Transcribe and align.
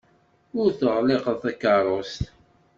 Ur 0.61 0.69
teɣliqeḍ 0.79 1.37
takeṛṛust? 1.43 2.21